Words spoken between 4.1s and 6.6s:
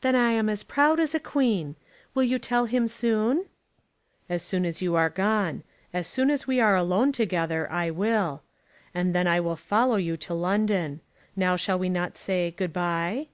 "As soon as you are gone. As soon as we